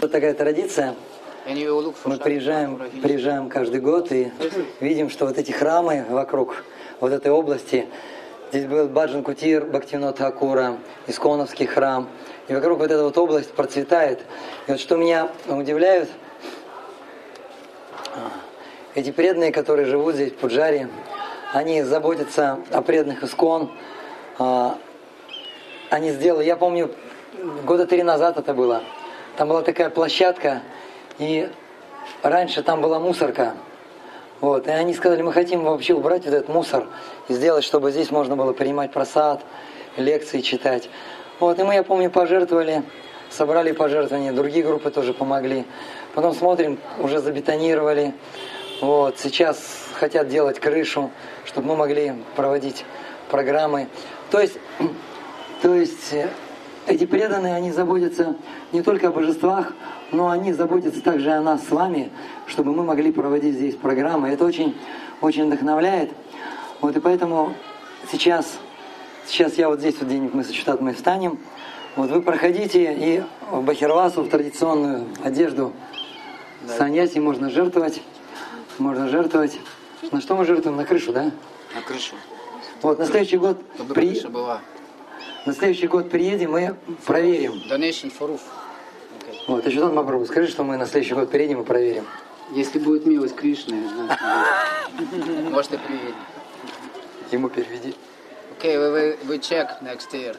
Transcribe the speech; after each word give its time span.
Вот 0.00 0.12
такая 0.12 0.32
традиция. 0.32 0.94
Мы 1.44 2.18
приезжаем, 2.18 2.78
приезжаем 3.02 3.48
каждый 3.48 3.80
год 3.80 4.12
и 4.12 4.30
видим, 4.78 5.10
что 5.10 5.26
вот 5.26 5.36
эти 5.38 5.50
храмы 5.50 6.06
вокруг 6.08 6.62
вот 7.00 7.10
этой 7.10 7.32
области, 7.32 7.88
здесь 8.52 8.66
был 8.66 8.86
Баджан 8.86 9.24
Кутир, 9.24 9.64
Бхактивинод 9.64 10.16
Хакура, 10.18 10.78
Исконовский 11.08 11.66
храм, 11.66 12.08
и 12.46 12.54
вокруг 12.54 12.78
вот 12.78 12.92
эта 12.92 13.02
вот 13.02 13.18
область 13.18 13.50
процветает. 13.50 14.20
И 14.68 14.70
вот 14.70 14.78
что 14.78 14.94
меня 14.96 15.32
удивляют, 15.48 16.08
эти 18.94 19.10
преданные, 19.10 19.50
которые 19.50 19.86
живут 19.86 20.14
здесь, 20.14 20.30
в 20.30 20.36
Пуджаре, 20.36 20.88
они 21.52 21.82
заботятся 21.82 22.60
о 22.70 22.82
преданных 22.82 23.24
Искон, 23.24 23.72
а, 24.38 24.78
они 25.90 26.12
сделали, 26.12 26.44
я 26.44 26.54
помню, 26.54 26.94
года 27.64 27.84
три 27.84 28.04
назад 28.04 28.38
это 28.38 28.54
было, 28.54 28.84
там 29.38 29.48
была 29.48 29.62
такая 29.62 29.88
площадка, 29.88 30.62
и 31.20 31.48
раньше 32.24 32.64
там 32.64 32.80
была 32.80 32.98
мусорка. 32.98 33.54
Вот, 34.40 34.66
и 34.66 34.70
они 34.70 34.94
сказали, 34.94 35.22
мы 35.22 35.32
хотим 35.32 35.62
вообще 35.62 35.94
убрать 35.94 36.24
вот 36.24 36.34
этот 36.34 36.48
мусор 36.48 36.88
и 37.28 37.34
сделать, 37.34 37.62
чтобы 37.62 37.92
здесь 37.92 38.10
можно 38.10 38.34
было 38.34 38.52
принимать 38.52 38.90
просад, 38.90 39.40
лекции 39.96 40.40
читать. 40.40 40.90
Вот, 41.38 41.56
и 41.60 41.62
мы, 41.62 41.74
я 41.74 41.84
помню, 41.84 42.10
пожертвовали, 42.10 42.82
собрали 43.30 43.70
пожертвования, 43.70 44.32
другие 44.32 44.64
группы 44.64 44.90
тоже 44.90 45.14
помогли. 45.14 45.64
Потом 46.14 46.34
смотрим, 46.34 46.76
уже 46.98 47.20
забетонировали. 47.20 48.14
Вот, 48.80 49.20
сейчас 49.20 49.86
хотят 49.94 50.26
делать 50.28 50.58
крышу, 50.58 51.12
чтобы 51.44 51.68
мы 51.68 51.76
могли 51.76 52.12
проводить 52.34 52.84
программы. 53.30 53.86
То 54.32 54.40
есть, 54.40 54.58
то 55.62 55.74
есть 55.74 56.12
э, 56.12 56.28
эти 56.88 57.04
преданные, 57.06 57.54
они 57.54 57.70
заботятся 57.72 58.36
не 58.72 58.82
только 58.82 59.08
о 59.08 59.12
божествах, 59.12 59.72
но 60.12 60.30
они 60.30 60.52
заботятся 60.52 61.02
также 61.02 61.30
о 61.32 61.40
нас 61.40 61.66
с 61.66 61.70
вами, 61.70 62.10
чтобы 62.46 62.72
мы 62.72 62.82
могли 62.84 63.12
проводить 63.12 63.54
здесь 63.54 63.74
программы. 63.74 64.28
Это 64.28 64.44
очень, 64.44 64.76
очень 65.20 65.46
вдохновляет. 65.46 66.10
Вот 66.80 66.96
и 66.96 67.00
поэтому 67.00 67.54
сейчас, 68.10 68.58
сейчас 69.26 69.54
я 69.54 69.68
вот 69.68 69.80
здесь 69.80 69.96
вот 69.98 70.08
где-нибудь 70.08 70.34
мы 70.34 70.44
сочетат 70.44 70.80
мы 70.80 70.94
встанем. 70.94 71.38
Вот 71.96 72.10
вы 72.10 72.22
проходите 72.22 72.94
и 72.94 73.22
в 73.50 73.62
Бахервасу, 73.62 74.22
в 74.22 74.28
традиционную 74.28 75.06
одежду 75.22 75.72
саньяси 76.76 77.18
можно 77.18 77.50
жертвовать. 77.50 78.02
Можно 78.78 79.08
жертвовать. 79.08 79.58
На 80.12 80.20
что 80.20 80.36
мы 80.36 80.44
жертвуем? 80.44 80.76
На 80.76 80.84
крышу, 80.84 81.12
да? 81.12 81.24
На 81.74 81.80
крышу. 81.84 82.14
Вот, 82.82 82.98
на 82.98 83.06
следующий 83.06 83.36
год, 83.38 83.58
Чтобы 83.74 83.94
при- 83.94 84.10
крыша 84.10 84.28
была. 84.28 84.60
На 85.46 85.52
следующий 85.52 85.86
год 85.86 86.10
приедем 86.10 86.56
и 86.56 86.70
проверим. 87.06 87.52
Donation 87.70 88.12
for 88.16 88.28
roof. 88.28 88.40
Okay. 89.20 89.36
Вот, 89.46 89.66
еще 89.66 89.80
там 89.80 89.94
попробуй. 89.94 90.26
Скажи, 90.26 90.48
что 90.48 90.64
мы 90.64 90.76
на 90.76 90.86
следующий 90.86 91.14
год 91.14 91.30
приедем 91.30 91.62
и 91.62 91.64
проверим. 91.64 92.06
Если 92.52 92.78
будет 92.78 93.06
милость 93.06 93.36
Кришны, 93.36 93.76
Может 95.50 95.74
и 95.74 95.76
приедем. 95.78 96.16
Ему 97.30 97.48
переведи. 97.48 97.94
Okay, 98.58 98.76
we, 98.76 98.90
we, 98.92 99.28
we 99.28 99.38
check 99.38 99.80
next 99.82 100.12
year. 100.12 100.34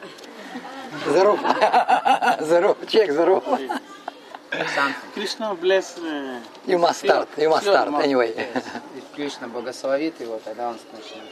Здоров. 1.06 1.38
Здоров. 2.40 2.76
Чек, 2.88 3.12
здоров. 3.12 3.44
Krishna 5.14 5.54
bless. 5.54 5.96
Uh, 5.98 6.40
You 6.66 6.78
must 6.78 6.98
start. 6.98 7.28
You 7.38 7.48
must 7.48 7.62
start. 7.62 7.88
Anyway. 8.02 8.34
Кришна 9.14 9.46
благословит 9.48 10.20
его, 10.20 10.40
тогда 10.44 10.70
он 10.70 10.78
начнет. 10.92 11.29